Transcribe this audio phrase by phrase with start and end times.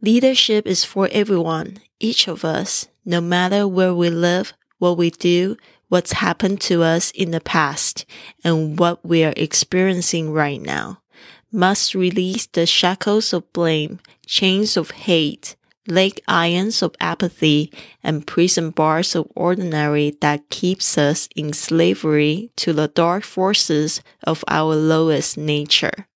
[0.00, 5.56] Leadership is for everyone, each of us, no matter where we live, what we do,
[5.88, 8.06] what's happened to us in the past,
[8.44, 11.02] and what we are experiencing right now.
[11.50, 15.56] Must release the shackles of blame, chains of hate,
[15.88, 22.72] leg irons of apathy, and prison bars of ordinary that keeps us in slavery to
[22.72, 26.06] the dark forces of our lowest nature.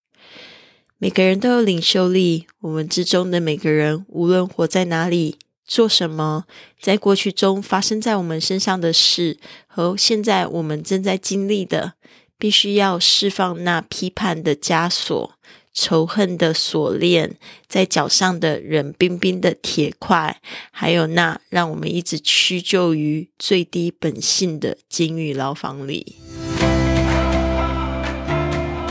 [1.02, 2.46] 每个人都有领袖力。
[2.60, 6.44] 我们之中的每个人，无论活在哪里、做什么，
[6.80, 11.94] 在过去中发生在我们身上的事，和现在我们正在经历的，
[12.38, 15.32] 必须要释放那批判的枷锁、
[15.74, 26.21] 仇恨的锁链，在脚上的冷冰冰的铁块，还有那让我们一直屈就于最低本性的监狱牢房里。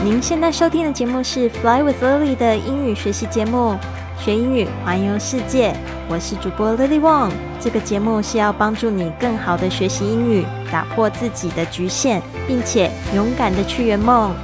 [0.04, 3.78] 您现在收听的节目是《Fly with Lily》的英语学习节目，
[4.18, 5.72] 学英语环游世界。
[6.08, 7.30] 我是主播 Lily Wong。
[7.60, 14.34] 这个节目是要帮助你更好的学习英语，打破自己的局限，并且勇敢的去圆梦。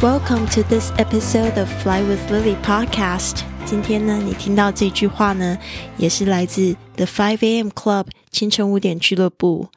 [0.00, 3.42] Welcome to this episode of Fly with Lily podcast。
[3.66, 5.58] 今天呢，你听到这句话呢，
[5.98, 7.68] 也是来自 The Five A.M.
[7.68, 9.68] Club 清晨五点俱乐部。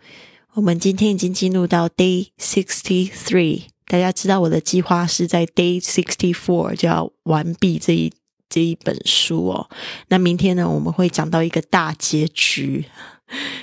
[0.56, 8.14] 我们今天已经进入到 Day sixty three，大家知道我的计划是在 Day sixty four 就要完毕这一
[8.48, 9.68] 这一本书哦。
[10.10, 12.86] 那明天呢，我们会讲到一个大结局。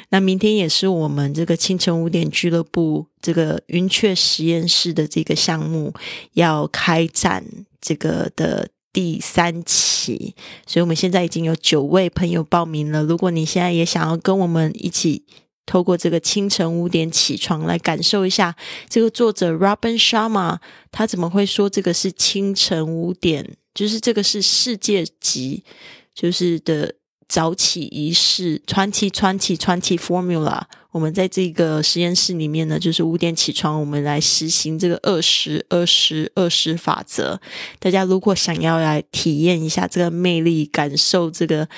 [0.09, 5.95] 那明天也是我们这个清晨五点俱乐部这个云雀实验室的这个项目
[6.33, 7.45] 要开展
[7.81, 10.35] 这个的第三期，
[10.67, 13.05] 所以我们现在已经有九位朋友报名了。
[13.05, 15.23] 如果你现在也想要跟我们一起。
[15.67, 18.57] 透过这个清晨五点起床来感受一下，
[18.89, 20.59] 这个作者 Robin Sharma
[20.91, 23.57] 他怎么会说这个是清晨五点？
[23.73, 25.63] 就是这个是世界级，
[26.13, 26.93] 就是的
[27.29, 30.63] 早起仪式，传奇传奇传奇 formula。
[30.91, 37.41] 我们在这个实验室里面呢，就是五点起床，我们来实行这个二十二十二十法则。
[37.79, 41.69] 大家如果想要来体验一下这个魅力，感受这个。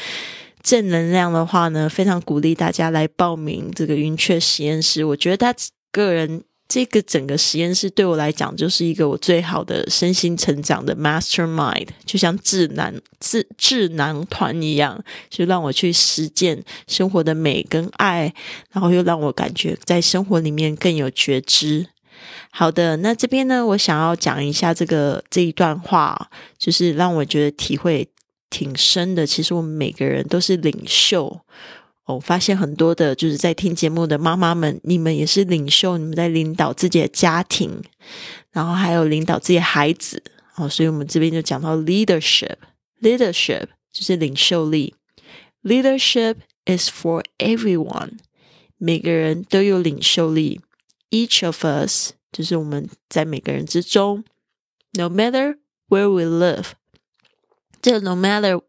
[0.62, 5.05] 正能量的话呢，非常鼓励大家来报名这个云雀实验室。
[5.05, 5.55] 我觉得他
[5.91, 18.33] 个人这个整个实验室对我来讲，就是一个我最好的身心成长的 mastermind，就像智囊智智囊团一样，就让我去实践生活的美跟爱，
[18.71, 21.89] 然后又让我感觉在生活里面更有觉知。
[22.50, 28.09] 好的，那这边呢，我想要讲一下这个这一段话，就是让我觉得体会。
[28.53, 31.41] 挺深的，其实我们每个人都是领袖。
[32.05, 37.81] 我发现很多的，就是在听节目的妈妈们，你们也是领袖，你们在领导自己的家庭，
[38.51, 40.23] 然后还有领导自己孩子。
[40.57, 44.95] 哦，所以我们这边就讲到 leadership，leadership 就是领袖力。
[45.62, 46.35] Leadership
[46.67, 48.19] is for everyone，
[48.77, 50.61] 每个人都有领袖力。
[51.11, 54.25] Each of us 就是我们在每个人之中
[54.93, 55.57] ，no matter
[55.89, 56.73] where we live。
[57.81, 58.59] 这 no matter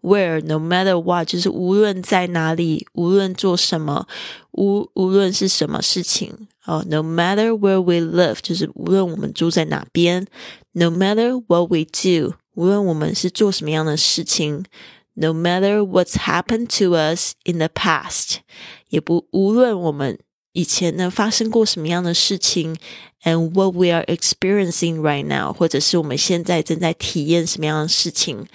[0.00, 4.06] where, no matter what，就是无论在哪里，无论做什么，
[4.52, 6.84] 无无论是什么事情哦。
[6.88, 10.26] No matter where we live，就是无论我们住在哪边。
[10.72, 14.64] No matter what we do，无论我们是做什么样的事情。
[15.14, 18.36] No matter what's happened to us in the past，
[18.88, 20.18] 也不无论我们
[20.57, 22.75] 以前呢发生过什么样的事情
[23.21, 28.47] ，and what we are experiencing right now，或者是我们现在正在体验什么样的事情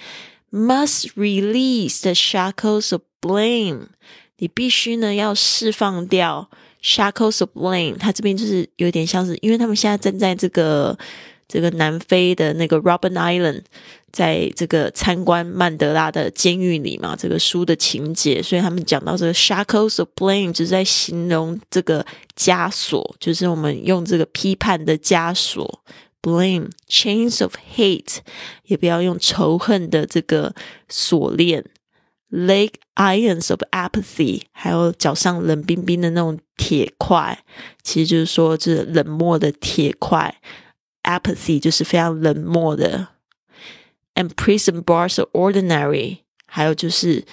[0.51, 3.87] ，must release the shackles of blame。
[4.39, 6.49] 你必须呢要释放掉
[6.83, 7.95] shackles of blame。
[7.97, 10.97] 它这边就是有点像是，因为他们现在正在这个
[11.47, 13.61] 这个南非的那个 Robben Island。
[14.13, 22.05] 在这个参观曼德拉的监狱里嘛，这个书的情节，所以他们讲到这个 shackles of blame，就是在形容这个
[22.37, 25.83] 枷锁，就是我们用这个批判的枷锁
[26.21, 28.17] blame chains of hate，
[28.65, 30.53] 也不要用仇恨的这个
[30.87, 31.65] 锁链
[32.29, 37.43] leg irons of apathy，还有脚上冷冰冰的那种铁块，
[37.81, 40.39] 其实就是说这冷漠的铁块
[41.01, 43.07] apathy，就是非常冷漠的。
[44.15, 47.23] And prison bars are ordinary，还有就是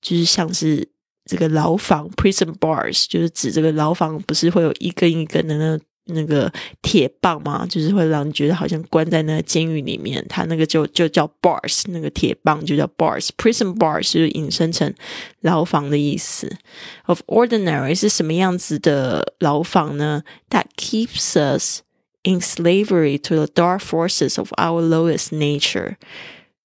[0.00, 0.88] 就是像是
[1.26, 6.50] 这个牢房 prison bars，就是指这个牢房不是会有一根一根的那那个
[6.80, 7.66] 铁棒吗？
[7.68, 13.28] 就是会让你觉得好像关在那个监狱里面，它那个就就叫 bars，那个铁棒就叫 bars。
[13.36, 14.92] prison bars 就是引申成
[15.42, 16.50] 牢房的意思。
[17.04, 21.82] Of ordinary 是什么样子的牢房呢？That keeps us
[22.22, 25.96] in slavery to the dark forces of our lowest nature，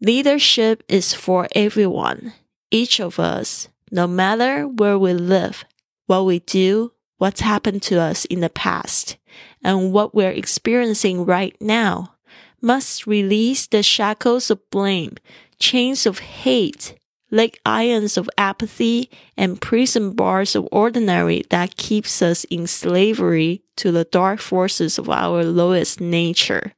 [0.00, 2.32] Leadership is for everyone,
[2.70, 5.62] each of us, no matter where we live,
[6.06, 9.16] what we do, what's happened to us in the past,
[9.62, 12.14] and what we're experiencing right now,
[12.60, 15.16] must release the shackles of blame,
[15.60, 16.94] chains of hate,
[17.30, 23.90] like irons of apathy, and prison bars of ordinary that keeps us in slavery to
[23.90, 26.72] the dark forces of our lowest nature.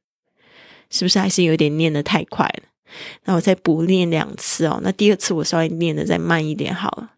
[0.89, 2.63] 是不是还是有点念得太快了？
[3.25, 4.79] 那我再补念两次哦。
[4.81, 7.13] 那第二次我稍微念的再慢一点好了。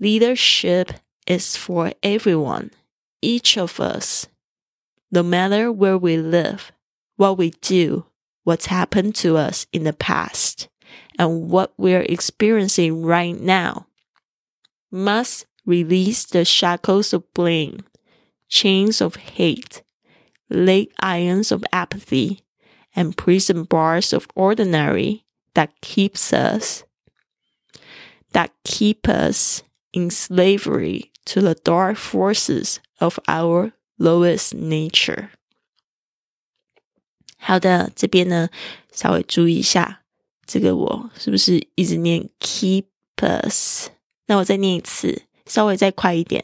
[0.00, 0.88] Leadership
[1.26, 2.70] is for everyone,
[3.20, 4.26] each of us,
[5.10, 6.70] no matter where we live,
[7.16, 8.04] what we do,
[8.44, 10.66] what's happened to us in the past,
[11.18, 13.86] and what we're experiencing right now.
[14.90, 17.84] Must release the shackles of blame,
[18.48, 19.82] chains of hate,
[20.48, 22.40] leg irons of apathy,
[22.96, 25.24] and prison bars of ordinary
[25.54, 26.84] that keeps us
[28.32, 29.62] that keep us
[29.92, 35.30] in slavery to the dark forces of our lowest nature。
[37.38, 38.50] 好的，这边呢
[38.92, 40.01] 稍微注意一下，
[40.46, 42.84] 这个我是不是一直念 keep
[43.16, 43.88] us？
[44.26, 46.42] 那我再念一次，稍微再快一点。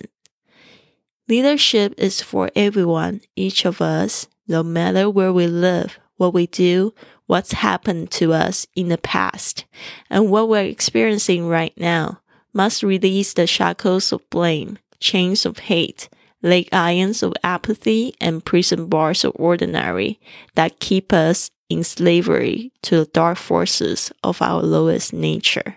[1.27, 6.93] Leadership is for everyone, each of us, no matter where we live what we do,
[7.27, 9.65] what's happened to us in the past,
[10.11, 12.19] and what we're experiencing right now
[12.53, 16.11] must release the shackles of blame, chains of hate,
[16.43, 20.21] leg irons of apathy, and prison bars of ordinary
[20.55, 25.76] that keep us in slavery to the dark forces of our lowest nature.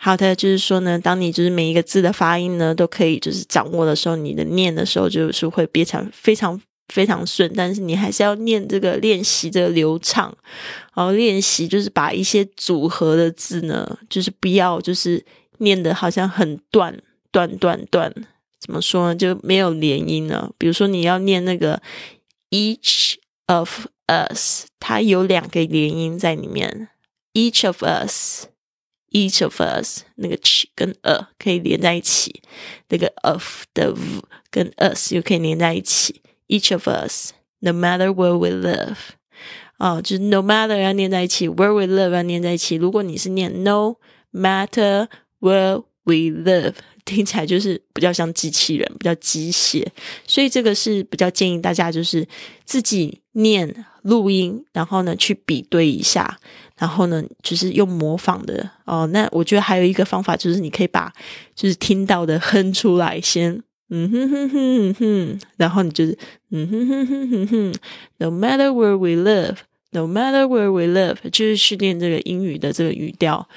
[0.00, 10.32] 好的，就是说呢，当你就是每一个字的发音呢，都可以就是掌握的时候，你的念的时候，就是会变成非常非常顺，但是你还是要念这个练习这个流畅，
[10.94, 15.24] 然后练习就是把一些组合的字呢，就是不要就是
[15.58, 16.96] 念的好像很断
[17.32, 18.12] 断断断，
[18.60, 19.16] 怎么说呢？
[19.16, 20.52] 就没有连音了。
[20.56, 21.82] 比如说你要念那个
[22.50, 23.14] each
[23.46, 26.88] of us，它有两个连音在里面
[27.34, 32.42] ，each of us，each of us，那个 ch 跟 a 可以连在一起，
[32.88, 34.00] 那个 of 的 v
[34.50, 36.22] 跟 us 又可以连在一起。
[36.48, 38.96] each of us, no matter where we live，
[39.76, 42.76] 啊，就是 no matter 要念在一起，where we live 要念在一起。
[42.76, 43.96] 如果你是念 no
[44.32, 45.08] matter
[45.40, 46.74] where we live，
[47.04, 49.86] 听起来就是比较像机器人，比较机械。
[50.26, 52.26] 所以这个是比较建议大家就是
[52.64, 56.38] 自己念录音，然后呢去比对一下，
[56.76, 59.06] 然后呢就是用模仿的哦。
[59.12, 61.12] 那我觉得还有一个方法就是你可以把
[61.54, 63.62] 就是听到的哼出来先。
[63.90, 66.18] 嗯哼哼哼哼，然后你就是
[66.50, 67.74] 嗯哼哼哼哼哼
[68.18, 69.56] ，No matter where we live,
[69.92, 73.48] no matter where we live，就是训练这个英语的这个语调。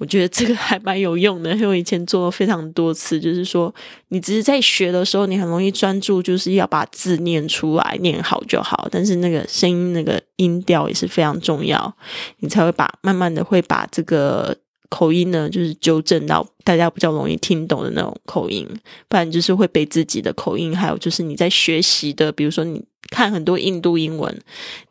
[0.00, 3.72] 我觉得这个还蛮有用的，因为我以前做了非常多次，就是说
[4.08, 8.88] 你只是在学的时候，你很容易专注，就是要把字念出来，念好就好。
[8.90, 11.94] 但是那个声音、那个音调也是非常重要，
[12.38, 14.56] 你才会把慢慢的会把这个
[14.90, 18.68] 口音呢，就是纠正到大家比较容易听懂的那种口音，
[19.08, 22.84] 不然就是会被自己的口音，还有就是你在学习的，比如说你。
[23.10, 24.32] 看很多印度英文，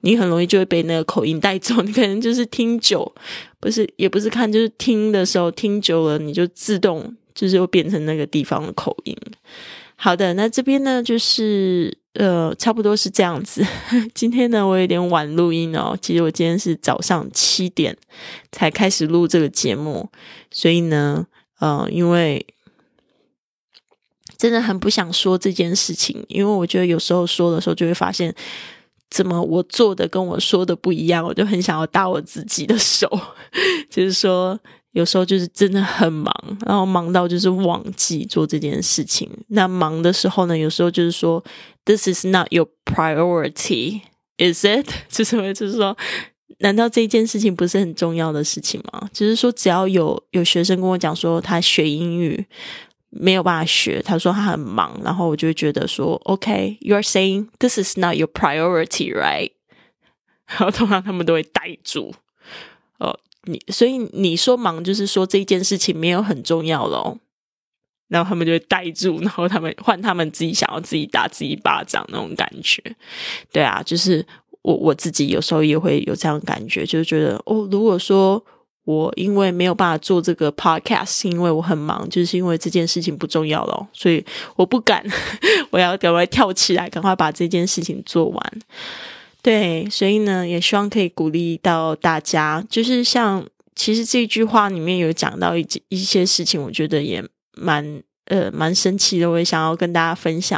[0.01, 1.81] 你很容易就会被那个口音带走。
[1.83, 3.09] 你可能就是听久，
[3.61, 9.15] 不是也不是看，就是听的时候听久了，你就自动就是会变成那个地方的口音。
[9.95, 13.65] 好的，那这边呢就是呃，差不多是这样子。
[14.13, 15.97] 今天呢，我有点晚录音哦。
[16.01, 17.95] 其实我今天是早上七点
[18.51, 20.09] 才开始录这个节目，
[20.51, 21.25] 所以呢，
[21.59, 22.45] 呃，因为。
[24.37, 28.33] 真的很不想说这件事情，因为我觉得有时候说的时候就会发现，
[29.09, 33.05] 怎么我做的跟我说的不一样，我就很想要打我自己的手。
[33.91, 34.57] 就是说，
[34.91, 36.33] 有时候就是真的很忙，
[36.65, 39.29] 然后忙到就是忘记做这件事情。
[39.49, 41.43] 那忙的时候呢，有时候就是说
[41.85, 44.01] ，This is not your priority,
[44.37, 44.87] is it？
[45.09, 45.95] 就是就是说，
[46.59, 49.09] 难道这件事情不是很重要的事情吗？
[49.13, 52.45] 就是说，只要有有学生跟我讲说他学英语。
[53.11, 59.49] 没有办法学，他说他很忙，然后我就觉得说，OK，you are saying this is not your priority, right？
[60.45, 62.13] 然后通常他们都会呆住，
[63.49, 67.17] 你所以你说忙就是说这件事情没有很重要咯。
[68.07, 72.81] 然后他们就会呆住，然后他们换他们自己想要自己打自己巴掌那种感觉，
[73.51, 74.25] 对啊，就是
[74.61, 78.43] 我我自己有时候也会有这样感觉，就是觉得哦，如果说。
[78.85, 84.25] 我因为没有办法做这个 podcast，是因为我很忙，就是因为这件事情不重要了，所以
[84.55, 85.05] 我不敢，
[85.69, 88.53] 我要赶快跳起来，赶快把这件事情做完。
[89.41, 97.23] 对，所以呢，也希望可以鼓励到大家，就是像其实这句话里面有讲到一一些事情，我觉得也
[97.55, 98.01] 蛮。
[98.25, 100.55] 呃，蛮神奇的，我也想要跟大家分享，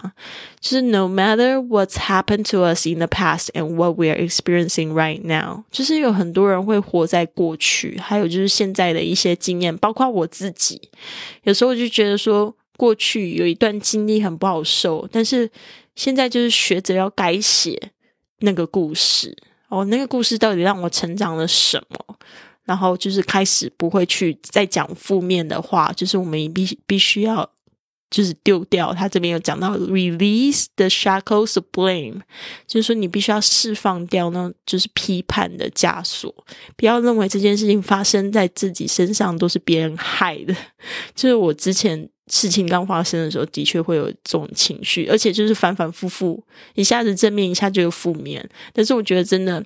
[0.59, 4.91] 就是 No matter what's happened to us in the past and what we are experiencing
[4.91, 10.81] right now，就是有很多人会活在过去，还有就是现在的一些经验，包括我自己，
[11.43, 15.49] 有时候我就觉得说，过去有一段经历很不好受，但是
[15.95, 17.91] 现在就是学着要改写
[18.41, 19.35] 那个故事，
[19.69, 22.17] 哦，那个故事到底让我成长了什么？
[22.63, 27.49] 然后就是开始不会去再讲负面的话，就是我们必必须要。
[28.11, 32.19] 就是丢掉，他这边有讲到 release the shackles of blame，
[32.67, 36.31] 就是说你必须要释放掉那就是批判的枷锁，
[36.75, 40.53] 不要认为这件事情发生在自己身上都是别人害的。
[41.15, 46.43] 就是我之前事情刚发生的时候，的确会有这种情绪，而且就是反反复复，
[46.75, 48.47] 一下子正面，一下就有负面。
[48.73, 49.63] 但是我觉得真的。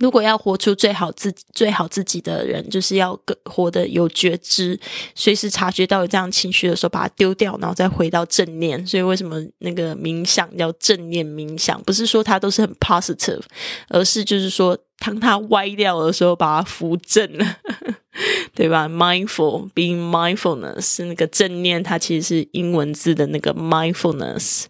[0.00, 4.78] 如果要活出最好自最好自己的人，就是要活得有觉知，
[5.14, 8.84] 随时察觉到有这样情绪的时候，把它丢掉，然后再回到正念。
[8.86, 11.80] 所以为什么那个冥想叫正念冥想？
[11.84, 13.42] 不是说它都是很 positive，
[13.88, 17.56] 而是就是说，当它歪掉的时候，把它扶正了，
[18.52, 24.64] 对吧？Mindful being mindfulness 是那个正念，它其实是英文字的那个 mindfulness。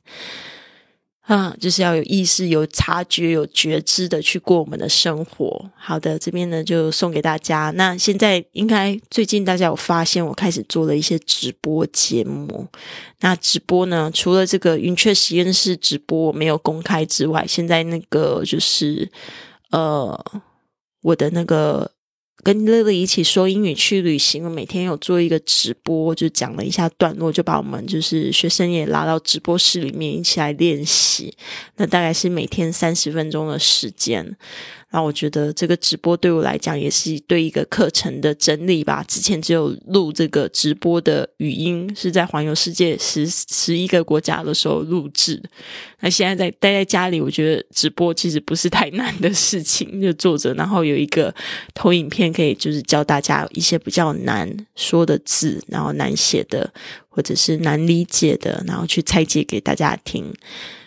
[1.26, 5.70] 啊，就是要有意识、有察觉、有觉知的去过我们的生活。
[5.74, 7.72] 好的，这边呢就送给大家。
[7.76, 12.68] 那现在应该最近大家有发现，我开始做了一些直播节目。
[13.20, 19.10] 那直播呢，除了这个云雀实验室直播我没有公开之外，现在那个就是
[19.70, 20.24] 呃，
[21.00, 21.90] 我的那个。
[22.44, 31.34] 跟 Lily 一起说英语去旅行，我每天有做一个直播，就讲了一下段落，就把我们就是学生也拉到直播室里面一起来练习。
[31.76, 34.36] 那大概是每天三十分钟的时间。
[34.90, 39.02] 那我觉得这个直播对我来讲也是对一个课程的整理吧。
[39.08, 45.42] 之前只有录这个直播的语音，是在环游世界十十一个国家的时候录制。
[46.04, 51.34] 那现在在待在家里，我觉得直播其实不是太难的事情，就坐着，然后有一个
[51.72, 56.70] 投影片，可以就是教大家一些比较难说的字，然后难写的
[57.08, 60.30] 或者是难理解的，然后去拆解给大家听。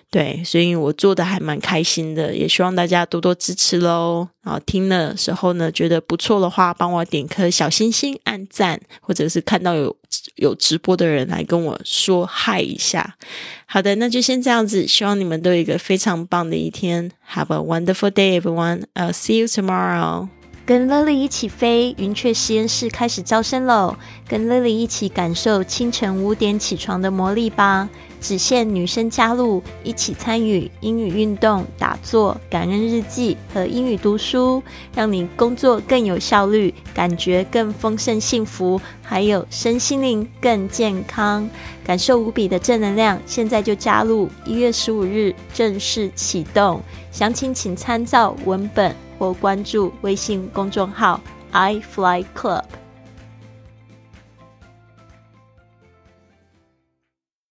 [0.09, 4.27] 对，所以我做的还蛮开心的，也希望大家多多支持喽。
[4.41, 9.93] 然后听的时候呢，觉得不错的话，帮我点颗小星星、按赞，或者是看到有
[10.35, 13.17] 有直播的人来跟我说嗨一下。
[13.65, 17.11] 好的，那就先这样子，希望你们都有一个非常棒的一天。
[17.33, 18.83] Have a wonderful day, everyone.
[18.93, 20.29] I'll see you tomorrow.
[20.67, 23.95] 跟 Lily 一起飞，云雀实验室开始招生喽！
[24.27, 27.88] 跟 Lily 一起感受清晨五点起床的魔力吧！
[28.19, 34.62] 只限女生加入，一起参与英语运动、打坐、感恩日记和英语读书，
[34.93, 41.50] 让你工作更有效率，感觉更丰盛幸福，还有身心灵更健康，
[41.86, 43.17] 感受无比的正能量。
[43.25, 44.27] 现在就加入！
[44.43, 48.93] 一月十五日正式启动，详情请参照文本。
[49.17, 51.19] 或关注微信公众号
[51.51, 52.63] i fly club。